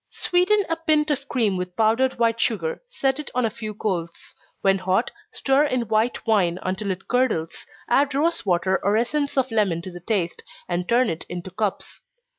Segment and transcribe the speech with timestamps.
[0.15, 4.33] _Sweeten a pint of cream with powdered white sugar set it on a few coals.
[4.61, 9.83] When hot, stir in white wine until it curdles add rosewater or essence of lemon
[9.83, 12.01] to the taste, and turn it into cups.